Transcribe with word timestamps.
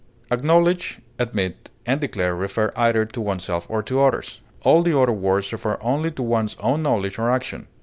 Acknowledge, 0.31 0.99
admit, 1.19 1.69
and 1.85 2.01
declare 2.01 2.35
refer 2.35 2.73
either 2.75 3.05
to 3.05 3.21
oneself 3.21 3.67
or 3.69 3.83
to 3.83 4.01
others; 4.01 4.41
all 4.63 4.81
the 4.81 4.97
other 4.99 5.11
words 5.11 5.53
refer 5.53 5.77
only 5.79 6.09
to 6.09 6.23
one's 6.23 6.57
own 6.59 6.81
knowledge 6.81 7.19
or 7.19 7.29
action. 7.29 7.67